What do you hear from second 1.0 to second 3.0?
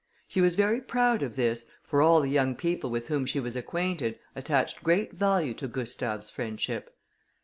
of this, for all the young people